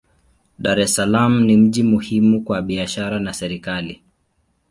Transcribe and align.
Dar 0.67 0.79
es 0.83 0.95
Salaam 0.95 1.43
ni 1.45 1.57
mji 1.57 1.83
muhimu 1.83 2.43
kwa 2.43 2.61
biashara 2.61 3.19
na 3.19 3.33
serikali. 3.33 4.03